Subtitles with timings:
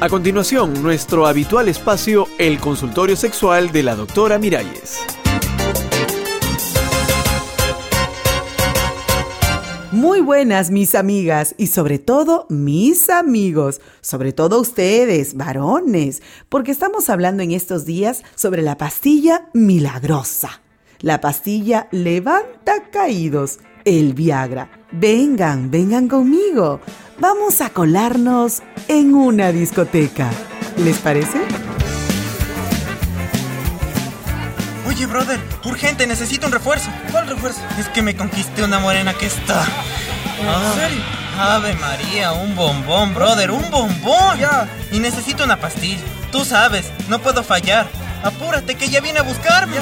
[0.00, 5.00] A continuación, nuestro habitual espacio, el consultorio sexual de la doctora Miralles.
[9.90, 17.10] Muy buenas mis amigas y sobre todo mis amigos, sobre todo ustedes, varones, porque estamos
[17.10, 20.62] hablando en estos días sobre la pastilla milagrosa.
[21.00, 24.70] La pastilla levanta caídos, el Viagra.
[24.92, 26.80] Vengan, vengan conmigo.
[27.20, 30.30] Vamos a colarnos en una discoteca.
[30.76, 31.38] ¿Les parece?
[34.86, 36.88] Oye, brother, urgente, necesito un refuerzo.
[37.10, 37.60] ¿Cuál refuerzo?
[37.78, 39.64] Es que me conquisté una morena que está.
[40.40, 41.02] ¿En Ah, serio?
[41.40, 44.38] Ave María, un bombón, brother, un bombón.
[44.38, 44.68] Ya.
[44.92, 46.02] Y necesito una pastilla.
[46.30, 47.88] Tú sabes, no puedo fallar.
[48.22, 49.76] Apúrate que ya viene a buscarme.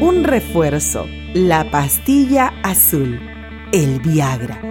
[0.00, 3.20] Un refuerzo, la pastilla azul,
[3.72, 4.62] el Viagra.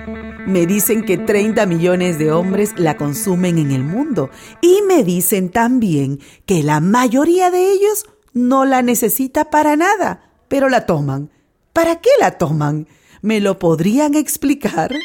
[0.47, 4.31] Me dicen que 30 millones de hombres la consumen en el mundo
[4.61, 10.67] y me dicen también que la mayoría de ellos no la necesita para nada, pero
[10.69, 11.29] la toman.
[11.73, 12.87] ¿Para qué la toman?
[13.21, 14.95] ¿Me lo podrían explicar?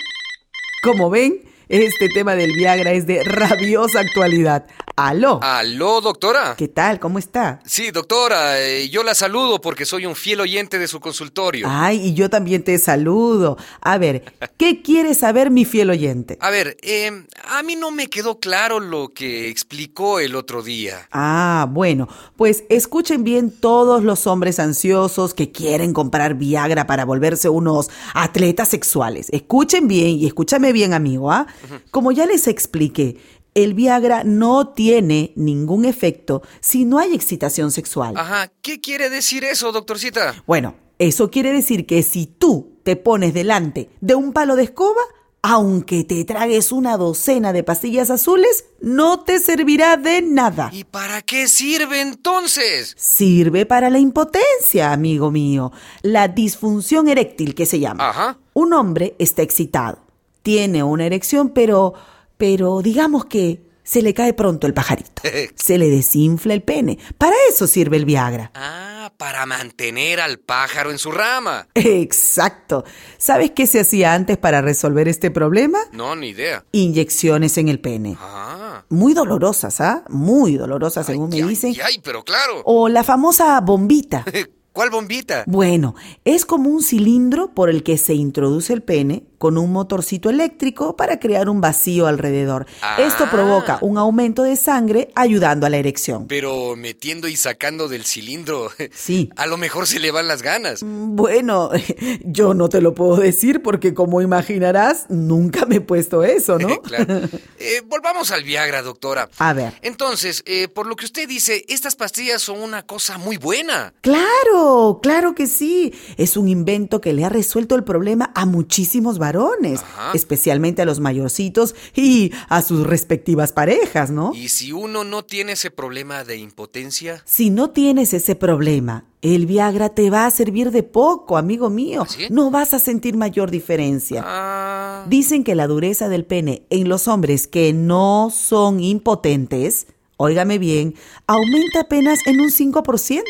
[0.82, 4.66] Como ven, este tema del Viagra es de rabiosa actualidad.
[4.94, 5.40] ¡Aló!
[5.42, 6.54] ¿Aló, doctora?
[6.58, 7.00] ¿Qué tal?
[7.00, 7.60] ¿Cómo está?
[7.64, 11.66] Sí, doctora, eh, yo la saludo porque soy un fiel oyente de su consultorio.
[11.70, 13.56] Ay, y yo también te saludo.
[13.80, 14.22] A ver,
[14.58, 16.36] ¿qué quiere saber mi fiel oyente?
[16.42, 17.10] A ver, eh,
[17.48, 21.08] a mí no me quedó claro lo que explicó el otro día.
[21.10, 27.48] Ah, bueno, pues escuchen bien todos los hombres ansiosos que quieren comprar Viagra para volverse
[27.48, 29.28] unos atletas sexuales.
[29.30, 31.46] Escuchen bien y escúchame bien, amigo, ¿ah?
[31.90, 33.18] Como ya les expliqué,
[33.54, 38.14] el Viagra no tiene ningún efecto si no hay excitación sexual.
[38.16, 40.42] Ajá, ¿qué quiere decir eso, doctorcita?
[40.46, 45.02] Bueno, eso quiere decir que si tú te pones delante de un palo de escoba,
[45.42, 50.70] aunque te tragues una docena de pastillas azules, no te servirá de nada.
[50.72, 52.94] ¿Y para qué sirve entonces?
[52.96, 55.72] Sirve para la impotencia, amigo mío,
[56.02, 58.08] la disfunción eréctil que se llama.
[58.08, 58.38] Ajá.
[58.54, 59.98] Un hombre está excitado,
[60.42, 61.94] tiene una erección, pero,
[62.36, 65.22] pero digamos que se le cae pronto el pajarito,
[65.54, 66.98] se le desinfla el pene.
[67.18, 68.52] Para eso sirve el Viagra.
[68.54, 71.66] Ah, para mantener al pájaro en su rama.
[71.74, 72.84] Exacto.
[73.18, 75.78] ¿Sabes qué se hacía antes para resolver este problema?
[75.92, 76.64] No, ni idea.
[76.72, 78.16] Inyecciones en el pene.
[78.20, 78.84] Ah.
[78.88, 80.04] Muy dolorosas, ¿ah?
[80.08, 81.74] Muy dolorosas, según me ay, dicen.
[81.84, 82.62] Ay, pero claro.
[82.64, 84.24] O la famosa bombita.
[84.72, 85.44] ¿Cuál bombita?
[85.46, 90.30] Bueno, es como un cilindro por el que se introduce el pene con un motorcito
[90.30, 92.64] eléctrico para crear un vacío alrededor.
[92.96, 93.28] Esto Ah.
[93.32, 96.28] provoca un aumento de sangre ayudando a la erección.
[96.28, 98.70] Pero metiendo y sacando del cilindro.
[98.94, 99.30] Sí.
[99.34, 100.82] A lo mejor se le van las ganas.
[100.84, 101.70] Bueno,
[102.24, 106.80] yo no te lo puedo decir porque como imaginarás, nunca me he puesto eso, ¿no?
[106.82, 107.22] claro.
[107.58, 109.28] Eh, volvamos al Viagra, doctora.
[109.38, 109.72] A ver.
[109.82, 113.92] Entonces, eh, por lo que usted dice, estas pastillas son una cosa muy buena.
[114.02, 115.92] Claro, claro que sí.
[116.16, 120.12] Es un invento que le ha resuelto el problema a muchísimos varones, Ajá.
[120.14, 124.32] especialmente a los mayorcitos y a sus respectivas parejas, ¿no?
[124.34, 129.46] Y si uno no tiene ese problema de impotencia, Si no tienes ese problema, el
[129.46, 132.02] Viagra te va a servir de poco, amigo mío.
[132.04, 132.26] ¿Ah, sí?
[132.30, 134.22] No vas a sentir mayor diferencia.
[134.26, 140.58] ah, Dicen que la dureza del pene en los hombres que no son impotentes, óigame
[140.58, 140.94] bien,
[141.26, 143.22] aumenta apenas en un 5%.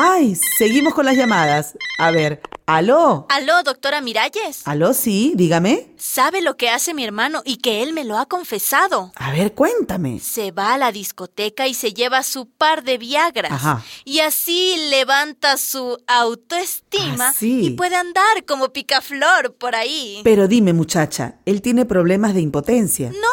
[0.00, 1.74] Ay, seguimos con las llamadas.
[1.98, 3.26] A ver, aló.
[3.30, 4.60] Aló, doctora Miralles.
[4.64, 5.88] Aló, sí, dígame.
[5.96, 9.10] ¿Sabe lo que hace mi hermano y que él me lo ha confesado?
[9.16, 10.20] A ver, cuéntame.
[10.20, 13.50] Se va a la discoteca y se lleva su par de Viagras.
[13.50, 13.84] Ajá.
[14.04, 17.66] Y así levanta su autoestima Ah, sí.
[17.66, 20.20] y puede andar como picaflor por ahí.
[20.22, 23.10] Pero dime, muchacha, ¿él tiene problemas de impotencia?
[23.10, 23.27] No,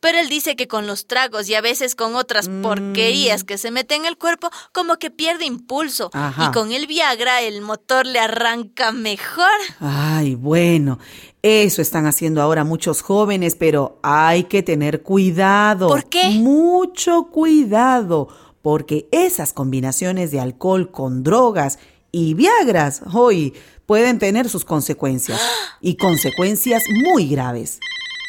[0.00, 2.62] pero él dice que con los tragos y a veces con otras Mm.
[2.62, 6.10] porquerías que se meten en el cuerpo, como que pierde impulso.
[6.12, 6.46] Ajá.
[6.48, 9.46] Y con el Viagra el motor le arranca mejor.
[9.78, 10.98] Ay, bueno,
[11.42, 15.88] eso están haciendo ahora muchos jóvenes, pero hay que tener cuidado.
[15.88, 16.30] ¿Por qué?
[16.30, 18.28] Mucho cuidado,
[18.62, 21.78] porque esas combinaciones de alcohol con drogas
[22.12, 23.54] y Viagras, hoy
[23.86, 25.40] pueden tener sus consecuencias
[25.80, 27.78] y consecuencias muy graves.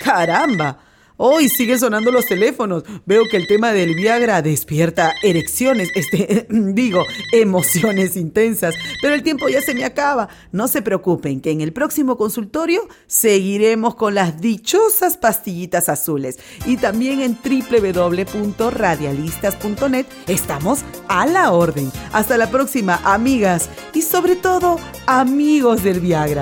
[0.03, 0.79] ¡Caramba!
[1.23, 2.83] Hoy siguen sonando los teléfonos.
[3.05, 8.73] Veo que el tema del Viagra despierta erecciones, este, digo, emociones intensas.
[9.03, 10.29] Pero el tiempo ya se me acaba.
[10.51, 16.39] No se preocupen, que en el próximo consultorio seguiremos con las dichosas pastillitas azules.
[16.65, 21.91] Y también en www.radialistas.net estamos a la orden.
[22.13, 23.69] Hasta la próxima, amigas.
[23.93, 26.41] Y sobre todo, amigos del Viagra.